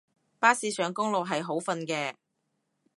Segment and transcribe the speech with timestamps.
[0.39, 2.15] 巴士上公路係好瞓嘅